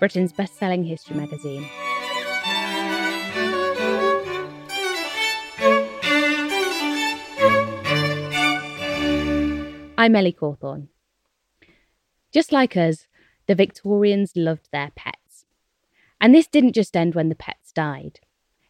[0.00, 1.68] Britain's best selling history magazine.
[9.96, 10.88] I'm Ellie Cawthorne.
[12.32, 13.06] Just like us,
[13.46, 15.46] the Victorians loved their pets.
[16.20, 18.20] And this didn't just end when the pets died.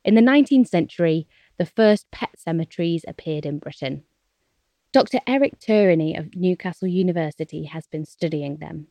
[0.04, 1.26] In the 19th century,
[1.58, 4.04] the first pet cemeteries appeared in Britain.
[4.92, 5.20] Dr.
[5.26, 8.88] Eric Tourigny of Newcastle University has been studying them.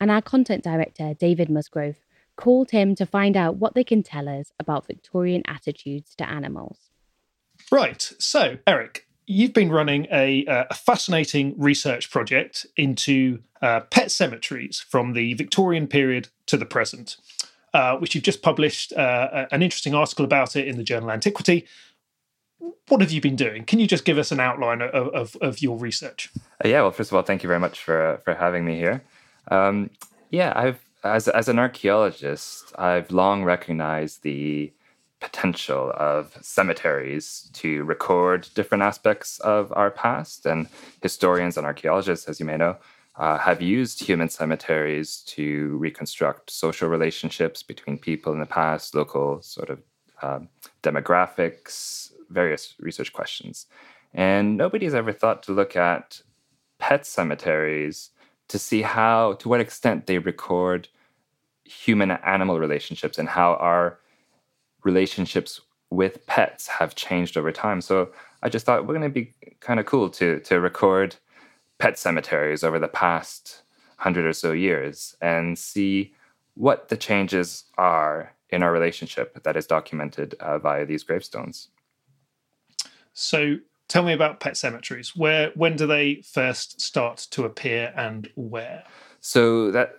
[0.00, 1.96] And our content director, David Musgrove,
[2.36, 6.90] called him to find out what they can tell us about Victorian attitudes to animals.
[7.70, 8.12] Right.
[8.18, 14.80] So, Eric, you've been running a, uh, a fascinating research project into uh, pet cemeteries
[14.80, 17.16] from the Victorian period to the present,
[17.74, 21.66] uh, which you've just published uh, an interesting article about it in the journal Antiquity.
[22.88, 23.64] What have you been doing?
[23.64, 26.30] Can you just give us an outline of, of, of your research?
[26.64, 29.02] Uh, yeah, well, first of all, thank you very much for, for having me here.
[29.50, 29.90] Um,
[30.30, 34.72] yeah, I've as, as an archaeologist, I've long recognized the
[35.20, 40.46] potential of cemeteries to record different aspects of our past.
[40.46, 40.68] And
[41.02, 42.76] historians and archaeologists, as you may know,
[43.16, 49.42] uh, have used human cemeteries to reconstruct social relationships between people in the past, local
[49.42, 49.82] sort of
[50.22, 50.48] um,
[50.82, 53.66] demographics, various research questions.
[54.14, 56.22] And nobody's ever thought to look at
[56.78, 58.10] pet cemeteries
[58.48, 60.88] to see how, to what extent they record
[61.64, 63.98] human animal relationships and how our
[64.84, 65.60] relationships
[65.90, 67.80] with pets have changed over time.
[67.80, 68.10] So
[68.42, 71.16] I just thought we're going to be kind of cool to to record
[71.78, 73.62] pet cemeteries over the past
[73.96, 76.12] hundred or so years and see
[76.54, 81.68] what the changes are in our relationship that is documented uh, via these gravestones.
[83.12, 83.56] So
[83.88, 85.16] tell me about pet cemeteries.
[85.16, 88.84] Where when do they first start to appear and where?
[89.20, 89.96] So that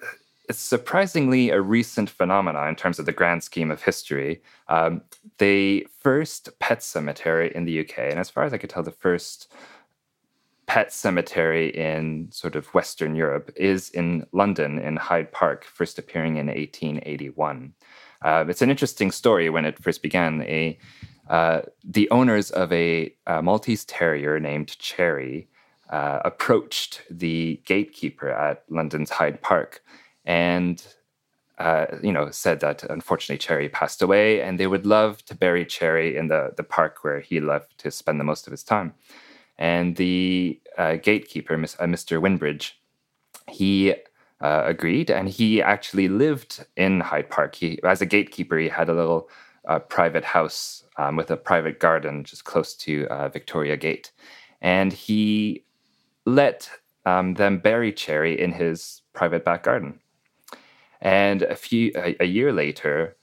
[0.48, 4.42] it's surprisingly a recent phenomenon in terms of the grand scheme of history.
[4.68, 5.02] Um,
[5.38, 8.92] the first pet cemetery in the UK, and as far as I could tell, the
[8.92, 9.52] first
[10.66, 16.38] pet cemetery in sort of Western Europe is in London in Hyde Park, first appearing
[16.38, 17.74] in 1881.
[18.22, 20.42] Uh, it's an interesting story when it first began.
[20.44, 20.78] A
[21.30, 25.48] uh, the owners of a, a, Maltese terrier named Cherry
[25.90, 29.82] uh, approached the gatekeeper at London's Hyde Park
[30.26, 30.86] and
[31.60, 35.66] uh, you know said that unfortunately Cherry passed away, and they would love to bury
[35.66, 38.94] Cherry in the the park where he loved to spend the most of his time.
[39.58, 42.18] And the uh, gatekeeper, Mr.
[42.18, 42.80] Uh, Winbridge,
[43.50, 43.94] he
[44.40, 47.56] uh, agreed, and he actually lived in Hyde Park.
[47.56, 49.30] He, as a gatekeeper, he had a little
[49.68, 54.12] uh, private house um, with a private garden just close to uh, Victoria Gate,
[54.62, 55.64] and he
[56.26, 56.70] let
[57.06, 60.00] um, them bury Cherry in his private back garden.
[61.02, 63.16] And a few a, a, year later,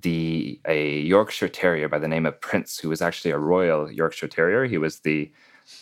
[0.00, 4.28] the a Yorkshire Terrier by the name of Prince, who was actually a royal Yorkshire
[4.28, 5.30] Terrier, he was the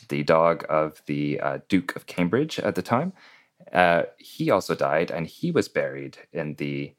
[0.08, 3.12] the dog of the uh, Duke of Cambridge at the time.
[3.72, 6.94] Uh, he also died, and he was buried in the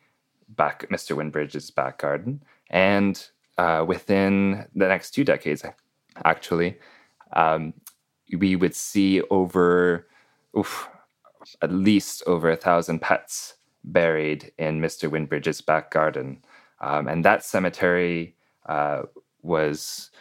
[0.50, 1.16] back Mr.
[1.16, 2.44] Winbridge's back garden.
[2.72, 3.24] And
[3.58, 5.64] uh, within the next two decades,
[6.26, 6.80] actually,
[7.34, 7.74] um,
[8.38, 10.08] we would see over
[10.58, 10.90] oof,
[11.62, 15.10] at least over a thousand pets buried in Mr.
[15.10, 16.44] Winbridge's back garden.
[16.80, 18.36] Um, and that cemetery
[18.68, 19.04] uh,
[19.44, 20.12] was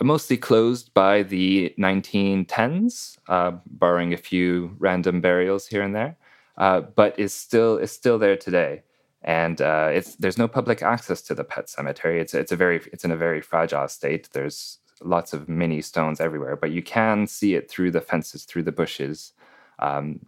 [0.00, 6.16] mostly closed by the 1910s, uh, barring a few random burials here and there,
[6.58, 8.82] uh, but is still is still there today.
[9.24, 12.20] And uh, it's there's no public access to the pet cemetery.
[12.20, 14.28] It's it's a very it's in a very fragile state.
[14.32, 18.64] There's lots of mini stones everywhere, but you can see it through the fences, through
[18.64, 19.32] the bushes.
[19.78, 20.20] Um,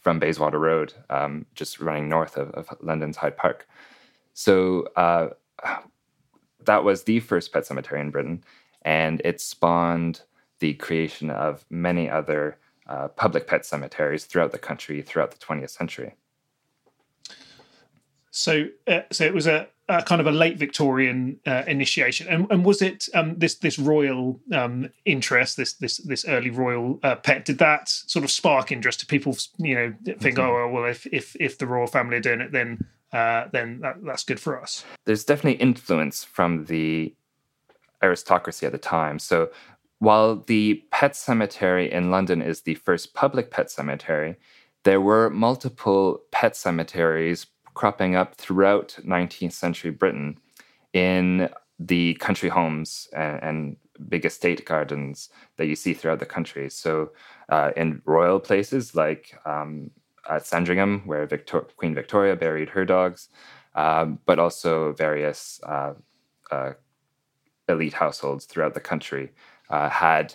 [0.00, 3.68] from Bayswater Road, um, just running north of, of, London's Hyde Park.
[4.32, 5.28] So uh,
[6.64, 8.42] that was the first pet cemetery in Britain,
[8.82, 10.22] and it spawned
[10.60, 12.56] the creation of many other
[12.86, 16.14] uh, public pet cemeteries throughout the country throughout the 20th century.
[18.32, 22.50] So, uh, so it was a, a, kind of a late Victorian uh, initiation, and,
[22.50, 27.16] and was it um, this this royal um, interest, this this this early royal uh,
[27.16, 27.44] pet?
[27.44, 29.00] Did that sort of spark interest?
[29.00, 30.40] to people, you know, think, mm-hmm.
[30.40, 32.82] oh well, if if if the royal family are doing it, then
[33.12, 34.82] uh, then that, that's good for us.
[35.04, 37.14] There's definitely influence from the
[38.02, 39.18] aristocracy at the time.
[39.18, 39.50] So
[39.98, 44.36] while the pet cemetery in London is the first public pet cemetery,
[44.84, 50.38] there were multiple pet cemeteries cropping up throughout 19th century Britain
[50.92, 51.48] in
[51.78, 53.76] the country homes and, and
[54.08, 56.68] big estate gardens that you see throughout the country.
[56.70, 57.12] So,
[57.48, 59.90] uh, in royal places like um,
[60.28, 63.28] at Sandringham, where Victor- Queen Victoria buried her dogs,
[63.74, 65.94] um, but also various uh,
[66.50, 66.72] uh,
[67.68, 69.32] elite households throughout the country
[69.70, 70.34] uh, had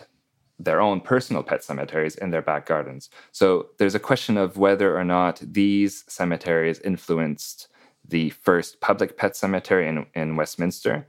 [0.58, 3.10] their own personal pet cemeteries in their back gardens.
[3.32, 7.68] So there's a question of whether or not these cemeteries influenced
[8.06, 11.06] the first public pet cemetery in, in Westminster,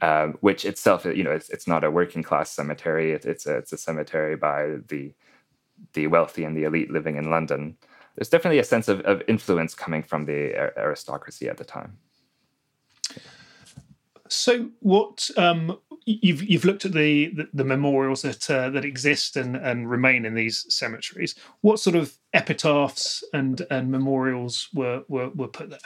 [0.00, 3.12] uh, which itself, you know, it's, it's not a working class cemetery.
[3.12, 5.14] It, it's a, it's a cemetery by the
[5.92, 7.76] the wealthy and the elite living in London.
[8.14, 11.98] There's definitely a sense of, of influence coming from the aristocracy at the time.
[14.28, 19.36] So, what um, you've you've looked at the the, the memorials that uh, that exist
[19.36, 21.34] and, and remain in these cemeteries.
[21.60, 25.78] What sort of epitaphs and and memorials were were, were put there?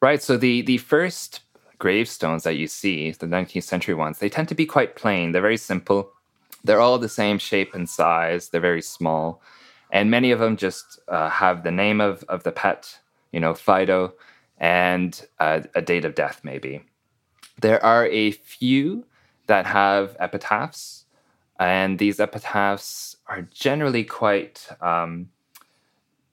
[0.00, 0.22] Right.
[0.22, 1.40] So the the first
[1.78, 5.32] gravestones that you see, the 19th century ones, they tend to be quite plain.
[5.32, 6.12] They're very simple.
[6.62, 8.48] They're all the same shape and size.
[8.48, 9.42] They're very small,
[9.90, 12.98] and many of them just uh, have the name of of the pet.
[13.32, 14.14] You know, Fido
[14.58, 16.82] and uh, a date of death, maybe.
[17.60, 19.04] There are a few
[19.46, 21.04] that have epitaphs,
[21.58, 25.28] and these epitaphs are generally quite um,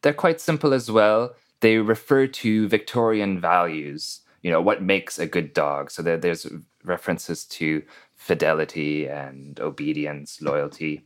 [0.02, 1.36] they're quite simple as well.
[1.60, 5.92] They refer to Victorian values, you know, what makes a good dog.
[5.92, 6.48] So there, there's
[6.84, 7.84] references to
[8.16, 11.04] fidelity and obedience, loyalty.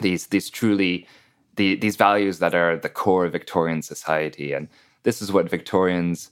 [0.00, 1.06] These these truly
[1.56, 4.68] the, these values that are the core of Victorian society, and
[5.04, 6.30] this is what Victorians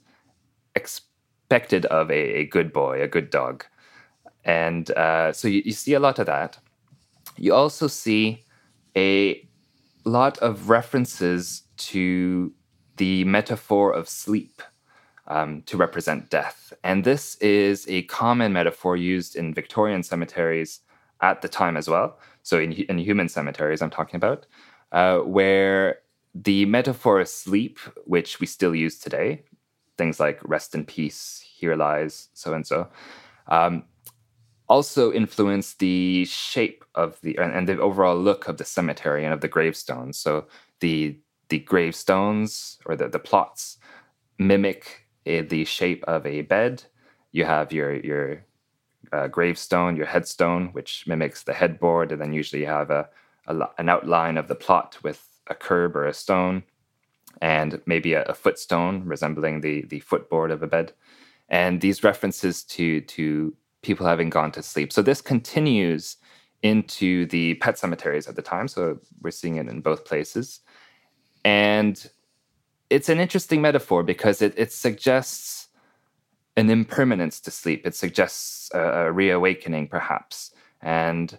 [1.55, 3.65] expected of a, a good boy, a good dog.
[4.45, 6.59] And uh, so you, you see a lot of that.
[7.37, 8.45] You also see
[8.97, 9.49] a
[10.05, 12.53] lot of references to
[12.97, 14.63] the metaphor of sleep
[15.29, 16.73] um, to represent death.
[16.83, 20.81] And this is a common metaphor used in Victorian cemeteries
[21.21, 22.19] at the time as well.
[22.43, 24.47] So, in, in human cemeteries, I'm talking about,
[24.93, 26.01] uh, where
[26.35, 29.45] the metaphor of sleep, which we still use today,
[29.97, 32.89] things like rest in peace, here lies so and so,
[34.69, 39.41] also influence the shape of the and the overall look of the cemetery and of
[39.41, 40.17] the gravestones.
[40.17, 40.47] So
[40.81, 41.19] the
[41.49, 43.79] the gravestones or the, the plots
[44.39, 46.83] mimic a, the shape of a bed.
[47.33, 48.45] You have your your
[49.13, 53.09] uh, gravestone, your headstone, which mimics the headboard, and then usually you have a,
[53.47, 56.63] a an outline of the plot with a curb or a stone
[57.45, 60.93] and maybe a, a footstone resembling the the footboard of a bed,
[61.51, 64.91] and these references to to people having gone to sleep.
[64.91, 66.17] So this continues
[66.63, 68.67] into the pet cemeteries at the time.
[68.67, 70.61] So we're seeing it in both places,
[71.45, 71.95] and
[72.89, 75.69] it's an interesting metaphor because it it suggests
[76.57, 77.87] an impermanence to sleep.
[77.87, 81.37] It suggests a, a reawakening, perhaps, and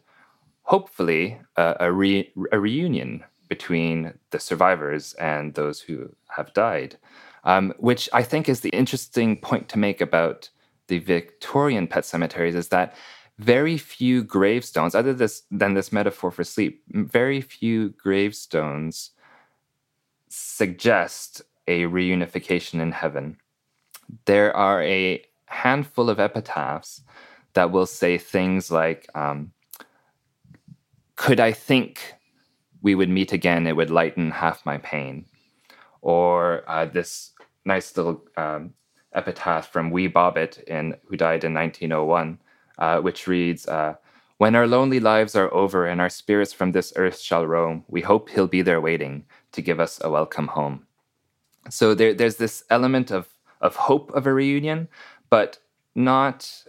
[0.63, 6.97] hopefully a, a, re, a reunion between the survivors and those who have died,
[7.43, 10.49] um, which I think is the interesting point to make about
[10.87, 12.95] the Victorian pet cemeteries is that
[13.37, 19.11] very few gravestones, other this, than this metaphor for sleep, very few gravestones
[20.29, 23.37] suggest a reunification in heaven.
[24.25, 27.01] There are a handful of epitaphs
[27.53, 29.51] that will say things like, um,
[31.15, 32.14] Could I think
[32.85, 35.25] we would meet again, it would lighten half my pain.
[36.01, 37.31] Or uh, this
[37.65, 38.75] nice little um,
[39.11, 42.37] epitaph from Wee Bobbit, in, who died in 1901,
[42.77, 43.95] uh, which reads, uh,
[44.37, 48.01] When our lonely lives are over and our spirits from this earth shall roam, we
[48.01, 50.85] hope he'll be there waiting to give us a welcome home.
[51.71, 53.29] So there, there's this element of,
[53.61, 54.89] of hope of a reunion,
[55.31, 55.57] but
[55.95, 56.65] not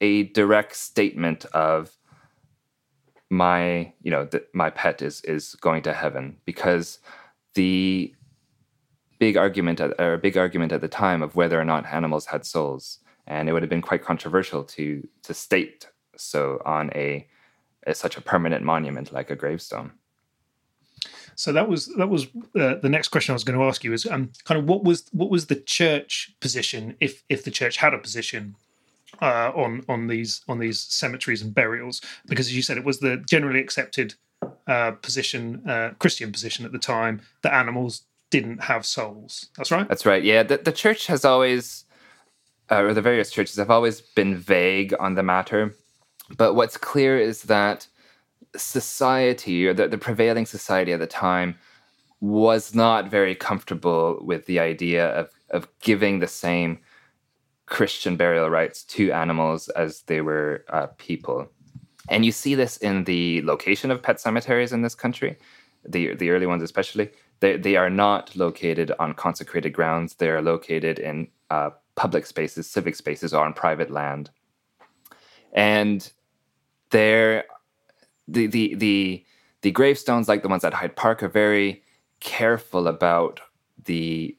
[0.00, 1.96] a direct statement of
[3.30, 6.98] my you know th- my pet is is going to heaven because
[7.54, 8.12] the
[9.18, 12.26] big argument at, or a big argument at the time of whether or not animals
[12.26, 15.86] had souls and it would have been quite controversial to to state
[16.20, 17.26] so on a,
[17.86, 19.92] a such a permanent monument like a gravestone.
[21.34, 22.26] So that was that was
[22.58, 24.84] uh, the next question I was going to ask you is um, kind of what
[24.84, 28.56] was what was the church position if if the church had a position
[29.20, 33.00] uh, on on these on these cemeteries and burials because, as you said, it was
[33.00, 34.14] the generally accepted
[34.66, 39.48] uh, position, uh, Christian position at the time that animals didn't have souls.
[39.56, 39.88] That's right.
[39.88, 40.22] That's right.
[40.22, 41.84] Yeah, the, the church has always,
[42.70, 45.74] uh, or the various churches have always been vague on the matter.
[46.36, 47.88] But what's clear is that
[48.56, 51.58] society, or the, the prevailing society at the time,
[52.20, 56.78] was not very comfortable with the idea of, of giving the same
[57.70, 61.48] Christian burial rites to animals as they were uh, people.
[62.08, 65.38] And you see this in the location of pet cemeteries in this country,
[65.88, 67.10] the, the early ones especially.
[67.38, 72.68] They, they are not located on consecrated grounds, they are located in uh, public spaces,
[72.68, 74.30] civic spaces, or on private land.
[75.52, 76.10] And
[76.90, 77.44] there,
[78.26, 79.24] the, the, the,
[79.62, 81.84] the gravestones, like the ones at Hyde Park, are very
[82.18, 83.40] careful about
[83.84, 84.36] the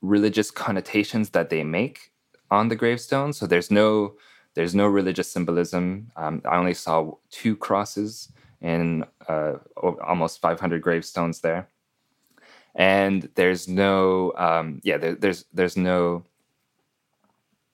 [0.00, 2.12] religious connotations that they make
[2.50, 3.32] on the gravestone.
[3.32, 4.14] So there's no
[4.54, 6.10] there's no religious symbolism.
[6.16, 11.68] Um, I only saw two crosses in uh, almost 500 gravestones there,
[12.74, 16.24] and there's no um, yeah there, there's there's no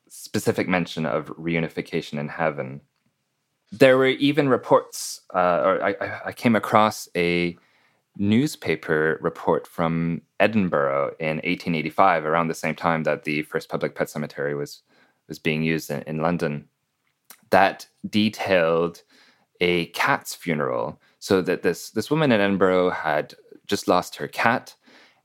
[0.09, 2.81] specific mention of reunification in heaven.
[3.73, 7.57] There were even reports, uh, or I, I came across a
[8.17, 14.11] newspaper report from Edinburgh in 1885, around the same time that the first public pet
[14.11, 14.83] cemetery was
[15.29, 16.69] was being used in, in London,
[17.51, 19.03] that detailed
[19.61, 21.01] a cat's funeral.
[21.19, 23.35] So that this this woman in Edinburgh had
[23.67, 24.75] just lost her cat,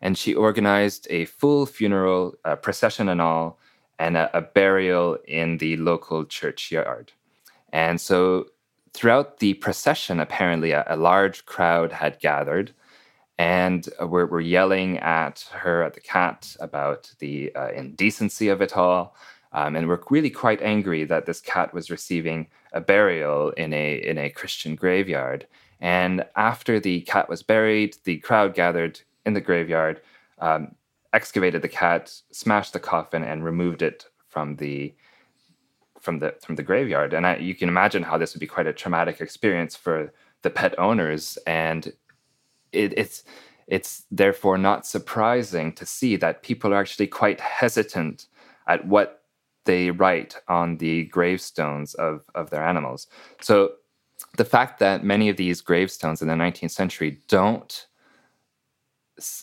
[0.02, 3.60] and she organized a full funeral, a procession and all,
[4.00, 7.12] and a, a burial in the local churchyard.
[7.72, 8.48] And so
[9.00, 12.74] throughout the procession, apparently a, a, large crowd had gathered
[13.38, 18.76] and we're, we're yelling at her, at the cat, about the uh, indecency of it
[18.76, 19.16] all.
[19.54, 23.96] Um, and we're really quite angry that this cat was receiving a burial in a,
[24.06, 25.48] in a Christian graveyard.
[25.80, 30.02] And after the cat was buried, the crowd gathered in the graveyard,
[30.40, 30.76] um,
[31.14, 34.94] excavated the cat, smashed the coffin, and removed it from the
[36.00, 37.14] from the from the graveyard.
[37.14, 40.50] And I, you can imagine how this would be quite a traumatic experience for the
[40.50, 41.38] pet owners.
[41.46, 41.92] And
[42.72, 43.24] it, it's
[43.68, 48.26] it's therefore not surprising to see that people are actually quite hesitant
[48.68, 49.24] at what
[49.66, 53.06] they write on the gravestones of, of their animals.
[53.42, 53.74] So
[54.38, 57.86] the fact that many of these gravestones in the 19th century don't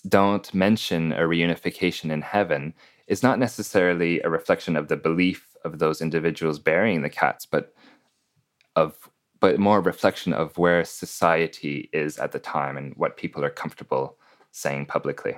[0.09, 2.73] don't mention a reunification in heaven
[3.07, 7.75] is not necessarily a reflection of the belief of those individuals burying the cats, but
[8.77, 13.45] of but more a reflection of where society is at the time and what people
[13.45, 14.17] are comfortable
[14.51, 15.37] saying publicly.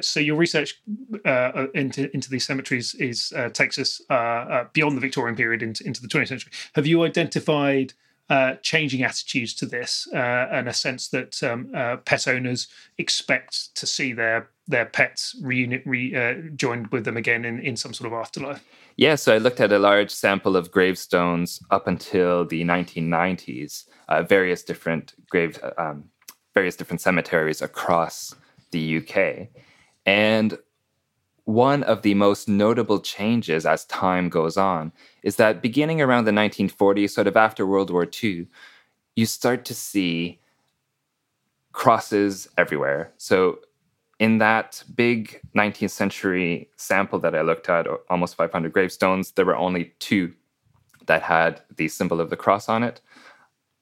[0.00, 0.82] So your research
[1.24, 5.36] uh, uh into into these cemeteries is uh, takes us uh, uh, beyond the Victorian
[5.36, 6.52] period into, into the 20th century.
[6.74, 7.92] Have you identified
[8.28, 11.68] uh, changing attitudes to this and a sense that um,
[12.04, 17.60] pet owners expect to see their their pets reunit, re, joined with them again in,
[17.60, 18.64] in some sort of afterlife?
[18.96, 24.22] Yeah, so I looked at a large sample of gravestones up until the 1990s, uh,
[24.22, 26.04] various different grave, um,
[26.54, 28.36] various different cemeteries across
[28.70, 29.48] the UK,
[30.06, 30.58] and
[31.44, 36.30] one of the most notable changes as time goes on is that beginning around the
[36.30, 38.46] 1940s, sort of after World War II,
[39.14, 40.40] you start to see
[41.72, 43.12] crosses everywhere.
[43.18, 43.58] So
[44.18, 49.56] in that big 19th century sample that I looked at, almost 500 gravestones, there were
[49.56, 50.32] only two
[51.06, 53.00] that had the symbol of the cross on it.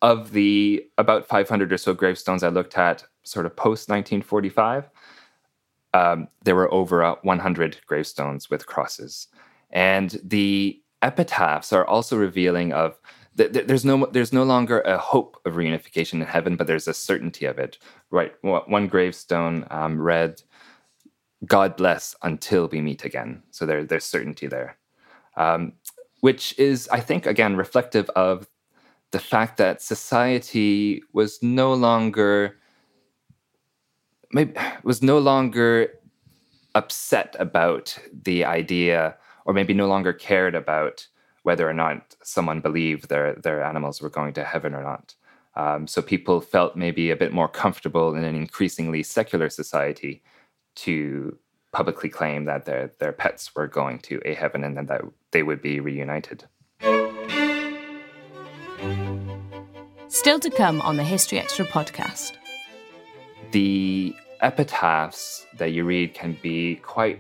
[0.01, 4.91] Of the about 500 or so gravestones I looked at, sort of post 1945,
[5.95, 9.29] um, there were over uh, 100 gravestones with crosses.
[9.71, 12.99] And the epitaphs are also revealing of
[13.35, 17.47] there's no there's no longer a hope of reunification in heaven, but there's a certainty
[17.47, 17.79] of it.
[18.11, 20.43] Right, one gravestone um, read,
[21.47, 24.77] "God bless until we meet again." So there, there's certainty there,
[25.37, 25.73] um,
[26.21, 28.49] which is, I think, again reflective of
[29.13, 32.57] the fact that society was no longer
[34.33, 35.89] maybe was no longer
[36.75, 41.07] upset about the idea, or maybe no longer cared about
[41.43, 45.15] whether or not someone believed their their animals were going to heaven or not.
[45.55, 50.23] Um, so people felt maybe a bit more comfortable in an increasingly secular society
[50.77, 51.37] to
[51.73, 55.43] publicly claim that their their pets were going to a heaven and then that they
[55.43, 56.45] would be reunited.
[60.09, 62.33] Still to come on the History Extra podcast.
[63.51, 67.19] The epitaphs that you read can be quite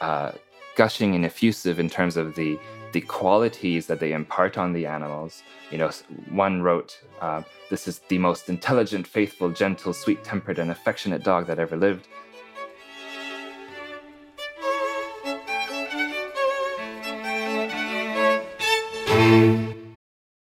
[0.00, 0.32] uh,
[0.76, 2.58] gushing and effusive in terms of the
[2.92, 5.42] the qualities that they impart on the animals.
[5.70, 5.90] You know,
[6.30, 11.46] one wrote, uh, This is the most intelligent, faithful, gentle, sweet tempered, and affectionate dog
[11.46, 12.06] that ever lived.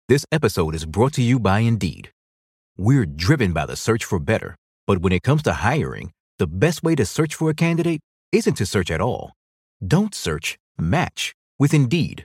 [0.08, 2.10] This episode is brought to you by Indeed.
[2.78, 6.82] We're driven by the search for better, but when it comes to hiring, the best
[6.82, 8.00] way to search for a candidate
[8.32, 9.32] isn't to search at all.
[9.86, 12.24] Don't search, match with Indeed.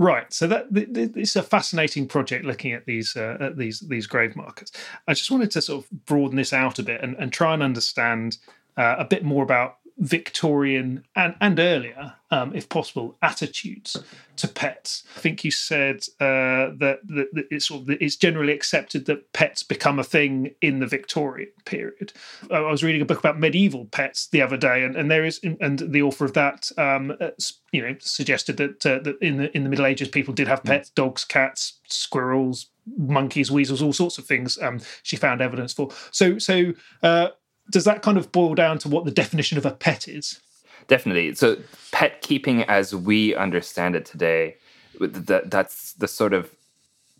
[0.00, 4.06] Right, so that th- it's a fascinating project looking at these uh, at these these
[4.06, 4.72] grave markers.
[5.06, 7.62] I just wanted to sort of broaden this out a bit and, and try and
[7.62, 8.38] understand
[8.78, 14.02] uh, a bit more about Victorian and and earlier, um, if possible, attitudes
[14.36, 15.04] to pets.
[15.14, 19.30] I think you said uh, that, that, that, it's sort of, it's generally accepted that
[19.34, 22.14] pets become a thing in the Victorian period.
[22.50, 25.38] I was reading a book about medieval pets the other day, and, and there is
[25.42, 27.30] and the author of that, um, uh,
[27.70, 30.64] you know, suggested that uh, that in the in the Middle Ages people did have
[30.64, 34.56] pets, dogs, cats, squirrels, monkeys, weasels, all sorts of things.
[34.62, 35.90] Um, she found evidence for.
[36.10, 36.72] So so.
[37.02, 37.28] Uh,
[37.70, 40.40] does that kind of boil down to what the definition of a pet is?
[40.88, 41.34] Definitely.
[41.34, 41.56] So,
[41.92, 44.56] pet keeping, as we understand it today,
[44.98, 46.50] that that's the sort of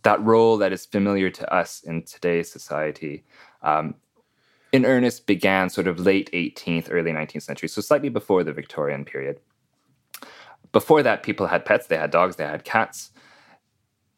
[0.03, 3.25] that role that is familiar to us in today's society.
[3.63, 3.95] Um,
[4.73, 9.05] in earnest, began sort of late 18th, early 19th century, so slightly before the Victorian
[9.05, 9.41] period.
[10.73, 11.89] Before that, people had pets.
[11.89, 12.37] They had dogs.
[12.37, 13.11] They had cats.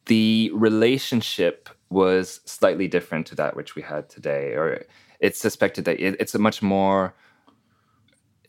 [0.05, 4.85] The relationship was slightly different to that which we had today, or
[5.23, 7.15] it's suspected that it, it's a much more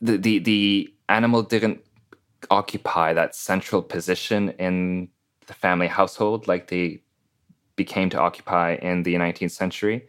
[0.02, 1.80] the, the the animal didn't
[2.50, 5.08] occupy that central position in
[5.46, 7.00] the family household like they
[7.76, 10.06] became to occupy in the 19th century.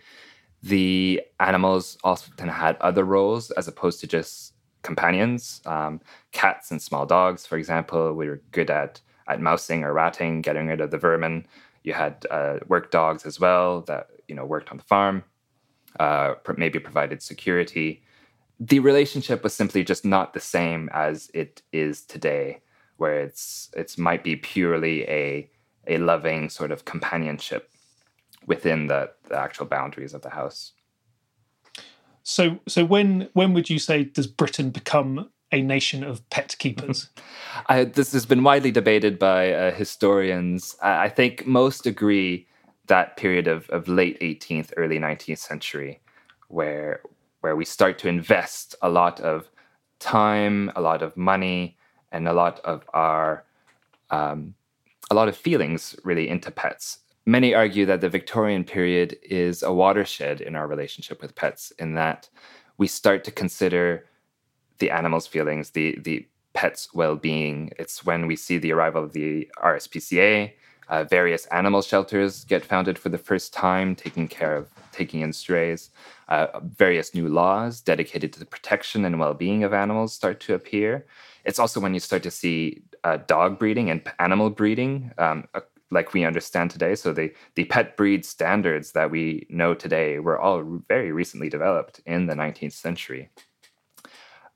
[0.63, 5.61] The animals often had other roles as opposed to just companions.
[5.65, 6.01] Um,
[6.31, 10.81] cats and small dogs, for example, were good at at mousing or ratting, getting rid
[10.81, 11.45] of the vermin.
[11.83, 15.23] You had uh, work dogs as well that you know worked on the farm
[15.99, 18.03] uh, maybe provided security.
[18.59, 22.61] The relationship was simply just not the same as it is today,
[22.97, 25.49] where it's it's might be purely a
[25.87, 27.69] a loving sort of companionship
[28.47, 30.73] within the, the actual boundaries of the house.
[32.23, 37.09] So so when when would you say does Britain become a nation of pet keepers?
[37.67, 40.75] I, this has been widely debated by uh, historians.
[40.81, 42.47] I, I think most agree
[42.87, 46.01] that period of, of late 18th, early 19th century,
[46.47, 47.01] where
[47.41, 49.49] where we start to invest a lot of
[49.99, 51.77] time, a lot of money,
[52.11, 53.43] and a lot of our
[54.09, 54.55] um,
[55.11, 56.99] a lot of feelings really into pets.
[57.25, 61.93] Many argue that the Victorian period is a watershed in our relationship with pets, in
[61.95, 62.29] that
[62.77, 64.05] we start to consider
[64.79, 67.71] the animal's feelings, the the pet's well-being.
[67.77, 70.53] It's when we see the arrival of the RSPCA,
[70.89, 75.33] uh, various animal shelters get founded for the first time, taking care of taking in
[75.33, 75.89] strays.
[76.29, 81.05] Uh, various new laws dedicated to the protection and well-being of animals start to appear.
[81.43, 85.61] It's also when you start to see uh, dog breeding and animal breeding, um, uh,
[85.91, 86.95] like we understand today.
[86.95, 92.01] So the the pet breed standards that we know today were all very recently developed
[92.05, 93.29] in the 19th century.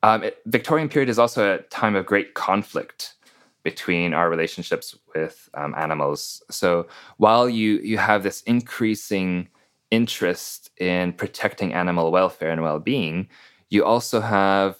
[0.01, 3.15] Um, it, Victorian period is also a time of great conflict
[3.63, 6.41] between our relationships with um, animals.
[6.49, 9.49] So while you you have this increasing
[9.91, 13.27] interest in protecting animal welfare and well-being,
[13.69, 14.77] you also have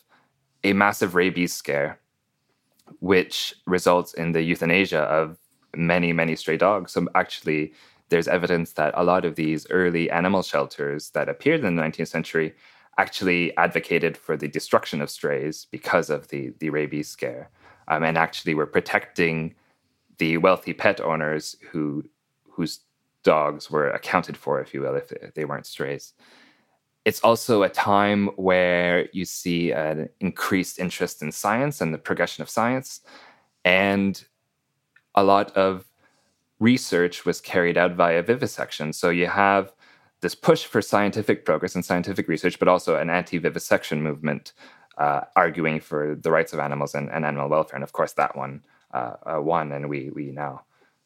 [0.64, 2.00] a massive rabies scare,
[3.00, 5.38] which results in the euthanasia of
[5.76, 6.94] many many stray dogs.
[6.94, 7.74] So actually,
[8.10, 12.08] there's evidence that a lot of these early animal shelters that appeared in the 19th
[12.08, 12.56] century
[12.98, 17.50] actually advocated for the destruction of strays because of the the rabies scare
[17.90, 19.56] um, and actually were protecting
[20.18, 22.04] the wealthy pet owners who
[22.50, 22.82] whose
[23.24, 26.14] dogs were accounted for, if you will, if they weren't strays.
[27.06, 32.42] It's also a time where you see an increased interest in science and the progression
[32.42, 33.02] of science,
[33.66, 34.24] and
[35.16, 35.86] a lot of
[36.60, 38.94] research was carried out via vivisection.
[38.94, 39.72] So you have
[40.22, 44.54] this push for scientific progress and scientific research, but also an anti vivisection movement
[45.00, 47.76] uh, arguing for the rights of animals and, and, animal welfare.
[47.76, 50.64] And of course, that one uh, uh, won, and we we now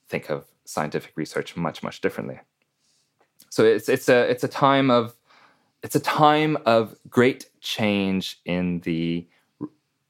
[0.08, 2.40] think of scientific research much much differently.
[3.50, 5.16] So it's it's a it's a time of
[5.84, 9.28] it's a time of great change in the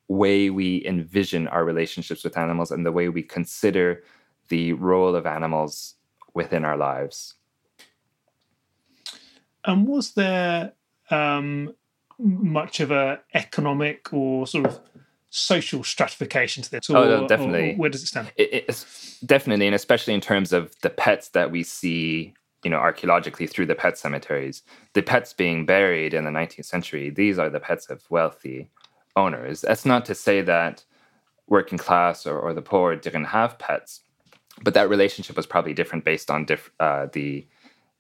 [0.08, 4.04] way we envision our relationships with animals and the way we consider
[4.50, 5.96] the role of animals
[6.34, 7.36] within our lives.
[9.66, 10.74] And was there
[11.10, 11.74] um,
[12.24, 14.80] much of a economic or sort of
[15.30, 16.90] social stratification to this?
[16.90, 17.72] Or, oh, no, definitely.
[17.72, 18.32] Or, or where does it stand?
[18.36, 22.34] It, it's definitely, and especially in terms of the pets that we see,
[22.64, 24.64] you know, archaeologically through the pet cemeteries.
[24.94, 28.70] The pets being buried in the 19th century, these are the pets of wealthy
[29.16, 29.62] owners.
[29.62, 30.84] That's not to say that
[31.48, 34.02] working class or, or the poor didn't have pets,
[34.62, 37.46] but that relationship was probably different based on diff, uh, the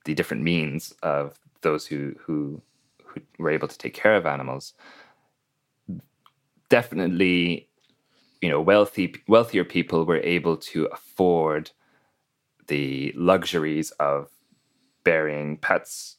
[0.06, 2.62] the different means of those who who
[3.14, 4.74] who were able to take care of animals.
[6.70, 7.70] Definitely,
[8.42, 11.72] you know, wealthy wealthier people were able to afford
[12.68, 14.30] the luxuries of
[15.04, 16.18] burying pets.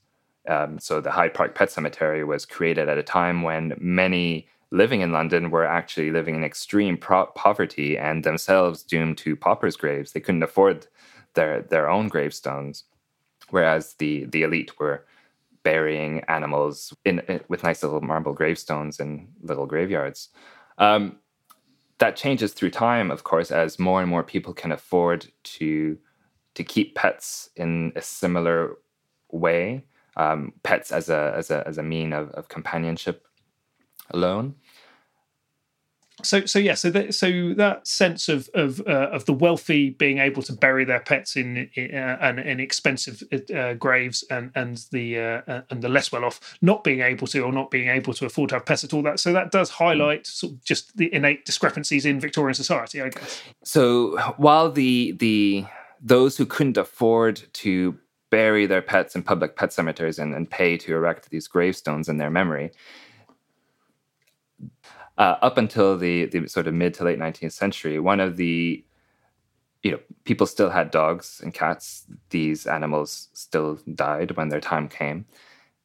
[0.49, 5.01] Um, so the Hyde Park Pet Cemetery was created at a time when many living
[5.01, 10.13] in London were actually living in extreme pro- poverty and themselves doomed to paupers' graves.
[10.13, 10.87] They couldn't afford
[11.35, 12.85] their their own gravestones,
[13.51, 15.07] whereas the the elite were
[15.65, 20.29] burying animals in, in with nice little marble gravestones in little graveyards.
[20.79, 21.19] Um,
[21.99, 25.99] that changes through time, of course, as more and more people can afford to
[26.55, 28.77] to keep pets in a similar
[29.33, 29.85] way.
[30.17, 33.27] Um, pets as a as a as a mean of, of companionship
[34.11, 34.55] alone
[36.23, 40.19] so so yeah so that so that sense of of uh, of the wealthy being
[40.19, 43.23] able to bury their pets in in, uh, in expensive
[43.55, 47.41] uh, graves and and the uh, and the less well off not being able to
[47.41, 49.71] or not being able to afford to have pets at all that so that does
[49.71, 53.43] highlight sort of just the innate discrepancies in Victorian society I guess.
[53.65, 55.65] So while the the
[56.01, 57.99] those who couldn't afford to
[58.31, 62.19] bury their pets in public pet cemeteries and, and pay to erect these gravestones in
[62.19, 62.71] their memory
[65.19, 68.85] uh, up until the, the sort of mid to late 19th century, one of the
[69.83, 72.07] you know people still had dogs and cats.
[72.31, 75.27] These animals still died when their time came,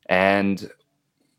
[0.08, 0.72] and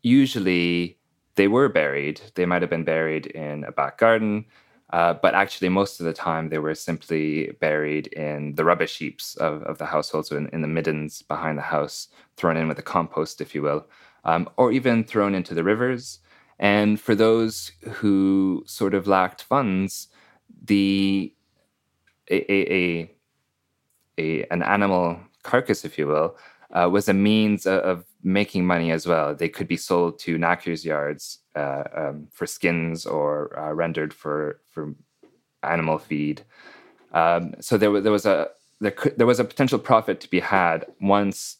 [0.03, 0.97] usually
[1.35, 2.21] they were buried.
[2.35, 4.45] They might have been buried in a back garden.
[4.91, 9.35] Uh, but actually, most of the time, they were simply buried in the rubbish heaps
[9.37, 12.75] of, of the household, so in, in the middens behind the house, thrown in with
[12.75, 13.87] the compost, if you will,
[14.25, 16.19] um, or even thrown into the rivers.
[16.61, 20.07] And for those who sort of lacked funds,
[20.63, 21.33] the
[22.29, 23.09] a, a,
[24.19, 26.37] a an animal carcass, if you will,
[26.71, 29.33] uh, was a means of, of, making money as well.
[29.33, 34.61] They could be sold to knackers' yards uh, um, for skins or uh, rendered for
[34.69, 34.93] for
[35.63, 36.43] animal feed.
[37.13, 40.29] Um, so there was there was a there could, there was a potential profit to
[40.29, 41.57] be had once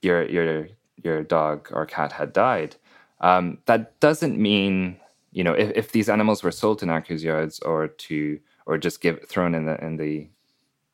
[0.00, 0.68] your your
[1.02, 2.76] your dog or cat had died.
[3.24, 5.00] Um, that doesn't mean,
[5.32, 9.00] you know, if, if these animals were sold to knackers yards or to or just
[9.00, 10.28] give thrown in the in the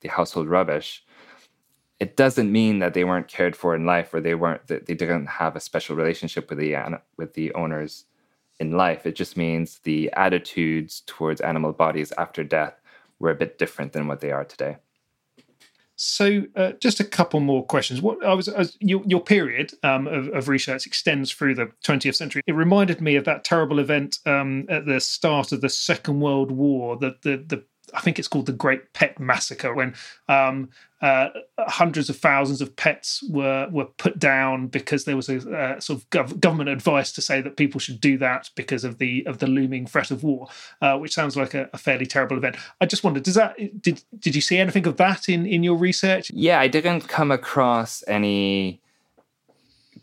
[0.00, 1.04] the household rubbish,
[1.98, 4.94] it doesn't mean that they weren't cared for in life or they weren't that they
[4.94, 6.76] didn't have a special relationship with the
[7.16, 8.04] with the owners
[8.60, 9.06] in life.
[9.06, 12.80] It just means the attitudes towards animal bodies after death
[13.18, 14.76] were a bit different than what they are today.
[16.02, 18.00] So, uh, just a couple more questions.
[18.00, 22.14] What I was, was your, your, period um, of, of, research extends through the 20th
[22.14, 22.40] century.
[22.46, 26.52] It reminded me of that terrible event um, at the start of the Second World
[26.52, 29.94] War, the the, the I think it's called the Great Pet Massacre, when
[30.28, 30.70] um,
[31.02, 35.80] uh, hundreds of thousands of pets were were put down because there was a uh,
[35.80, 39.26] sort of gov- government advice to say that people should do that because of the
[39.26, 40.48] of the looming threat of war,
[40.82, 42.56] uh, which sounds like a, a, fairly terrible event.
[42.80, 45.76] I just wondered, does that did did you see anything of that in in your
[45.76, 46.30] research?
[46.34, 48.80] Yeah, I didn't come across any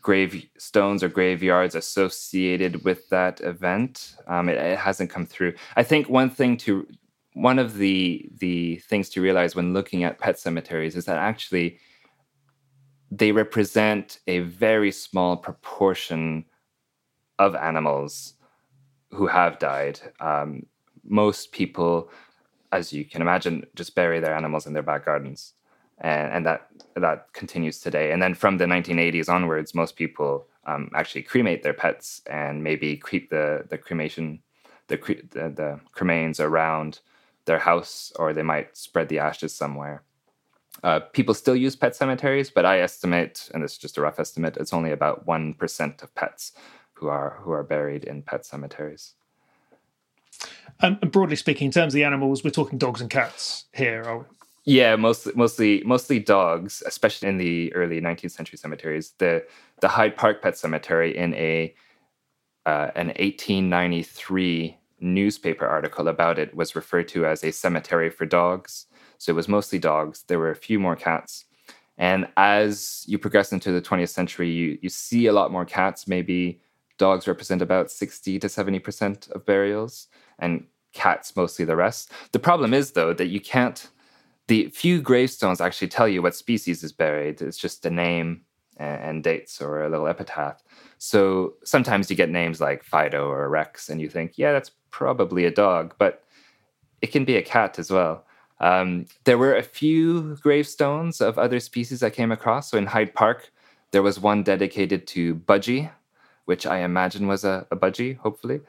[0.01, 4.15] gravestones or graveyards associated with that event.
[4.25, 5.53] Um, it, it hasn't come through.
[5.75, 6.87] I think one thing to
[7.37, 11.77] one of the the things to realize when looking at pet cemeteries is that actually
[13.11, 16.43] they represent a very small proportion
[17.37, 18.33] of animals
[19.11, 19.99] who have died.
[20.19, 20.65] Um,
[21.05, 22.09] most people,
[22.71, 25.53] as you can imagine, just bury their animals in their back gardens,
[25.99, 28.11] and, and that that continues today.
[28.11, 32.99] And then from the 1980s onwards, most people um, actually cremate their pets and maybe
[33.07, 34.39] keep the the cremation
[34.87, 34.97] the
[35.31, 36.99] the, the cremains around
[37.47, 40.03] their house or they might spread the ashes somewhere.
[40.83, 44.19] Uh, people still use pet cemeteries, but I estimate, and this is just a rough
[44.19, 46.51] estimate, it's only about one percent of pets
[46.93, 49.15] who are who are buried in pet cemeteries.
[50.81, 54.03] Um, and broadly speaking, in terms of the animals, we're talking dogs and cats here,
[54.03, 54.25] are we?
[54.65, 59.13] Yeah, mostly mostly mostly dogs, especially in the early 19th century cemeteries.
[59.17, 59.45] The
[59.81, 61.73] the Hyde Park Pet Cemetery in a
[62.67, 68.85] uh, an 1893 newspaper article about it was referred to as a cemetery for dogs.
[69.17, 70.23] So it was mostly dogs.
[70.27, 71.45] There were a few more cats.
[71.97, 76.07] And as you progress into the 20th century, you, you see a lot more cats.
[76.07, 76.61] Maybe
[76.97, 80.07] dogs represent about 60 to 70% of burials,
[80.39, 82.11] and cats mostly the rest.
[82.31, 83.89] The problem is, though, that you can't,
[84.47, 87.41] the few gravestones actually tell you what species is buried.
[87.41, 88.41] It's just a name
[88.77, 90.63] and, and dates or a little epitaph.
[90.97, 95.45] So sometimes you get names like Fido or Rex, and you think, yeah, that's probably
[95.45, 96.23] a dog, but
[97.01, 98.25] it can be a cat as well.
[98.59, 102.71] Um, there were a few gravestones of other species I came across.
[102.71, 103.51] So in Hyde Park,
[103.91, 105.91] there was one dedicated to Budgie,
[106.45, 108.61] which I imagine was a, a budgie, hopefully.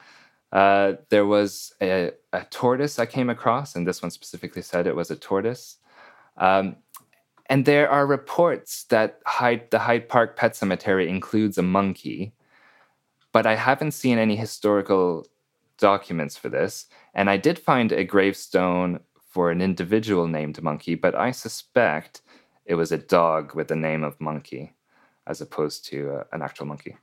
[0.51, 4.95] Uh, there was a, a, tortoise I came across, and this one specifically said it
[4.95, 5.77] was a tortoise.
[6.37, 6.77] Um,
[7.49, 12.33] and there are reports that Hyde, the Hyde Park Pet Cemetery includes a monkey,
[13.31, 15.27] but I haven't seen any historical
[15.79, 16.85] documents for this.
[17.13, 22.21] And I did find a gravestone for an individual named Monkey, but I suspect
[22.65, 24.73] it was a dog with the name of Monkey
[25.25, 26.97] as opposed to uh, an actual monkey.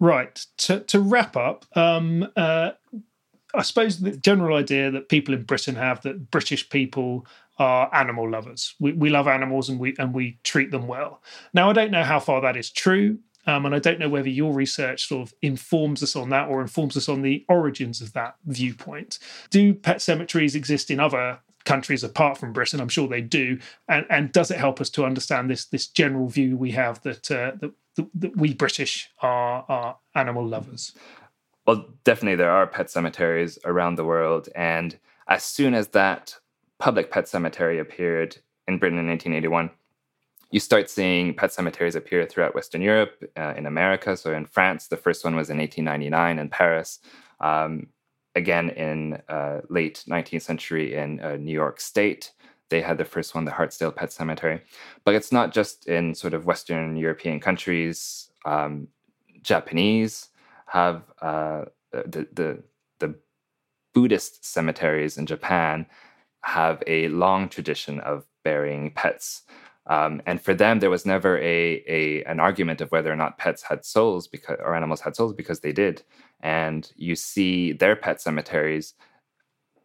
[0.00, 0.34] Right.
[0.58, 2.72] To, to wrap up, um, uh,
[3.54, 7.26] I suppose the general idea that people in Britain have that British people
[7.58, 8.74] are animal lovers.
[8.80, 11.22] We, we love animals and we and we treat them well.
[11.52, 13.18] Now I don't know how far that is true.
[13.46, 16.62] Um, and I don't know whether your research sort of informs us on that or
[16.62, 19.18] informs us on the origins of that viewpoint.
[19.50, 22.80] Do pet cemeteries exist in other countries apart from Britain?
[22.80, 23.58] I'm sure they do.
[23.86, 27.30] And, and does it help us to understand this this general view we have that
[27.30, 30.92] uh, that, that, that we British are, are animal lovers?
[31.66, 36.36] Well, definitely there are pet cemeteries around the world, and as soon as that
[36.78, 39.70] public pet cemetery appeared in Britain in 1981
[40.54, 44.16] you start seeing pet cemeteries appear throughout Western Europe, uh, in America.
[44.16, 47.00] So in France, the first one was in 1899 in Paris.
[47.40, 47.88] Um,
[48.36, 52.30] again, in uh, late 19th century in uh, New York State,
[52.68, 54.60] they had the first one, the Hartsdale Pet Cemetery.
[55.04, 58.30] But it's not just in sort of Western European countries.
[58.44, 58.86] Um,
[59.42, 60.28] Japanese
[60.66, 62.62] have uh, the, the
[63.00, 63.16] the
[63.92, 65.86] Buddhist cemeteries in Japan
[66.44, 69.42] have a long tradition of burying pets.
[69.86, 73.38] Um, and for them, there was never a, a an argument of whether or not
[73.38, 76.02] pets had souls because or animals had souls because they did.
[76.40, 78.94] And you see their pet cemeteries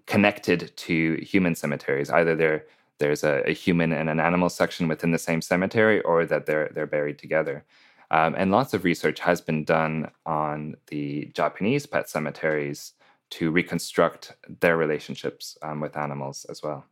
[0.05, 2.09] connected to human cemeteries.
[2.09, 2.65] Either there
[2.99, 6.69] there's a, a, human and an animal section within the same cemetery, or that they're
[6.73, 7.65] they're buried together.
[8.11, 12.93] Um, and lots of research has been done on the Japanese pet cemeteries
[13.31, 16.85] to reconstruct their relationships um, with animals as well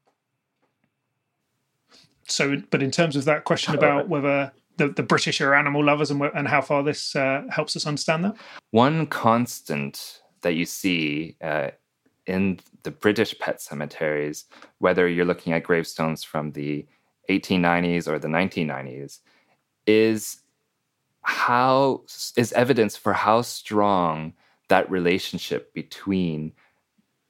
[2.28, 6.12] so, but in terms of that question about whether the, the British are animal lovers
[6.12, 8.36] and, and how far this uh, helps us understand that?
[8.72, 11.70] One constant that you see uh,
[12.26, 14.46] in the British pet cemeteries,
[14.80, 16.86] whether you're looking at gravestones from the
[17.30, 19.20] 1890s or the 1990s,
[19.86, 20.38] is
[21.22, 22.04] how
[22.36, 24.34] is evidence for how strong
[24.70, 26.54] that relationship between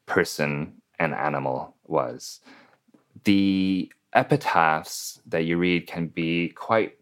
[0.06, 2.42] person and animal was.
[3.24, 6.98] The epitaphs that you read can be quite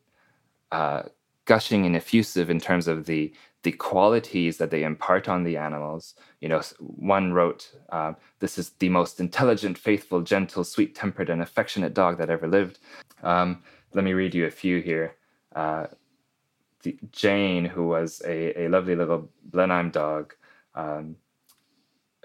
[0.72, 1.04] uh,
[1.46, 6.14] gushing and effusive in terms of the the qualities that they impart on the animals.
[6.40, 11.96] You know, one wrote, uh, "This is the most intelligent, faithful, gentle, sweet-tempered, and affectionate
[11.96, 12.78] dog that ever lived."
[13.24, 15.16] Um, let me read you a few here.
[15.56, 15.88] Uh,
[17.12, 20.34] Jane, who was a, a lovely little Blenheim dog,
[20.76, 21.18] um,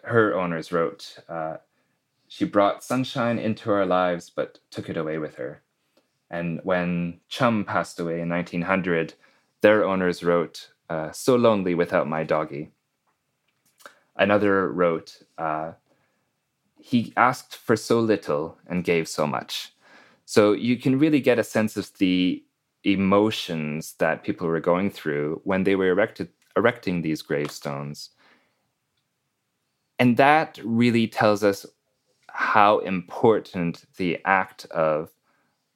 [0.04, 1.58] her owners wrote, uh,
[2.28, 5.62] she brought sunshine into our lives, but took it away with her.
[6.30, 9.14] And when Chum passed away in 1900,
[9.62, 12.70] their owners wrote, uh, So lonely without my doggy.
[14.16, 15.72] Another wrote, uh,
[16.78, 19.72] He asked for so little and gave so much.
[20.24, 22.44] So you can really get a sense of the
[22.84, 28.10] emotions that people were going through when they were erected, erecting these gravestones.
[29.98, 31.66] And that really tells us
[32.28, 35.10] how important the act of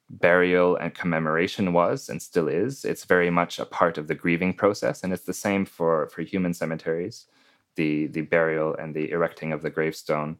[0.09, 2.85] burial and commemoration was and still is.
[2.85, 6.21] It's very much a part of the grieving process, and it's the same for, for
[6.21, 7.25] human cemeteries.
[7.75, 10.37] The, the burial and the erecting of the gravestone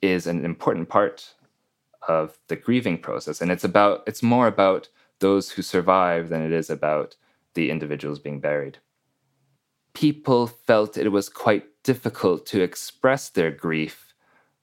[0.00, 1.34] is an important part
[2.06, 3.40] of the grieving process.
[3.40, 4.88] And it's about it's more about
[5.24, 7.16] those who survive than it is about
[7.54, 8.76] the individuals being buried.
[9.94, 14.12] People felt it was quite difficult to express their grief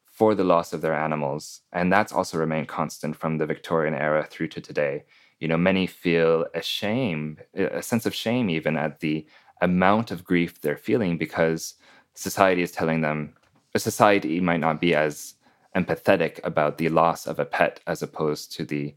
[0.05, 1.61] for the loss of their animals.
[1.73, 5.05] And that's also remained constant from the Victorian era through to today.
[5.39, 9.25] You know, many feel a shame, a sense of shame even at the
[9.61, 11.73] amount of grief they're feeling because
[12.13, 13.33] society is telling them,
[13.73, 15.33] a society might not be as
[15.75, 18.93] empathetic about the loss of a pet as opposed to the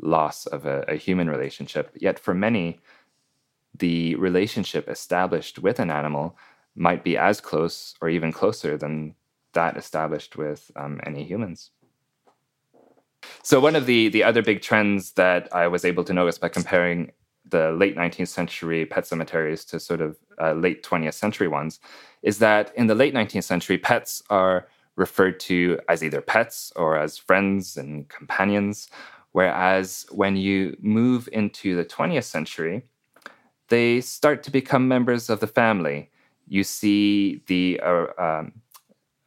[0.00, 1.90] loss of a, a human relationship.
[1.94, 2.80] Yet for many,
[3.78, 6.36] the relationship established with an animal
[6.74, 9.14] might be as close or even closer than
[9.52, 11.70] that established with um, any humans.
[13.42, 16.48] So one of the the other big trends that I was able to notice by
[16.48, 17.12] comparing
[17.48, 21.80] the late 19th century pet cemeteries to sort of uh, late 20th century ones
[22.22, 26.96] is that in the late 19th century pets are referred to as either pets or
[26.96, 28.88] as friends and companions
[29.38, 32.82] whereas when you move into the 20th century
[33.68, 36.10] they start to become members of the family
[36.46, 38.52] you see the uh, um,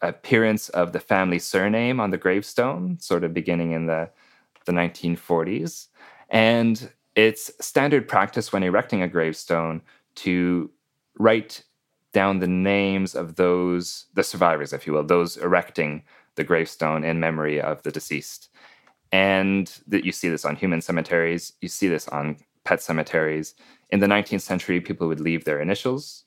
[0.01, 4.09] appearance of the family surname on the gravestone, sort of beginning in the,
[4.65, 5.87] the 1940s.
[6.29, 9.81] And it's standard practice when erecting a gravestone
[10.15, 10.69] to
[11.17, 11.63] write
[12.13, 16.03] down the names of those, the survivors, if you will, those erecting
[16.35, 18.49] the gravestone in memory of the deceased.
[19.11, 23.55] And that you see this on human cemeteries, you see this on pet cemeteries.
[23.89, 26.25] In the 19th century, people would leave their initials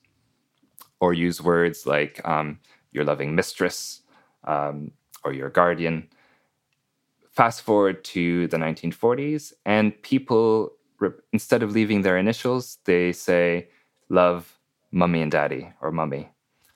[1.00, 2.58] or use words like um,
[2.92, 4.02] your loving mistress
[4.44, 4.90] um,
[5.24, 6.08] or your guardian.
[7.30, 10.72] Fast forward to the 1940s, and people,
[11.32, 13.68] instead of leaving their initials, they say,
[14.10, 14.58] love
[14.90, 16.28] mummy and daddy or mummy.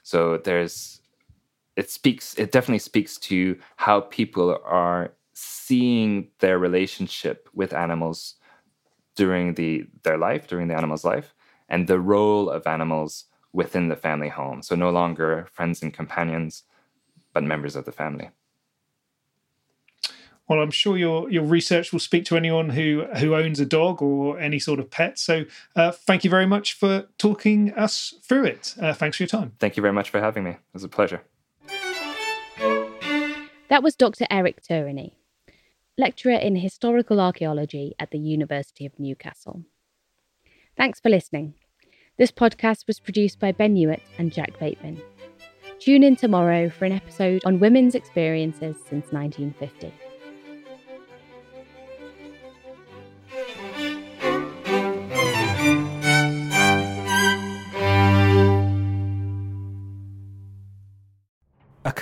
[0.02, 1.02] So there's,
[1.76, 5.12] it speaks, it definitely speaks to how people are
[5.66, 8.36] seeing their relationship with animals
[9.16, 11.34] during the their life, during the animal's life,
[11.68, 14.62] and the role of animals within the family home.
[14.62, 16.62] So no longer friends and companions,
[17.32, 18.30] but members of the family.
[20.48, 24.00] Well, I'm sure your your research will speak to anyone who who owns a dog
[24.00, 25.18] or any sort of pet.
[25.18, 28.74] So, uh, thank you very much for talking us through it.
[28.80, 29.52] Uh, thanks for your time.
[29.58, 30.50] Thank you very much for having me.
[30.50, 31.22] It was a pleasure.
[33.68, 34.26] That was Dr.
[34.30, 35.15] Eric Tourigny,
[35.98, 39.64] lecturer in historical archaeology at the University of Newcastle.
[40.76, 41.54] Thanks for listening.
[42.18, 45.02] This podcast was produced by Ben Hewitt and Jack Bateman.
[45.78, 49.92] Tune in tomorrow for an episode on women's experiences since 1950.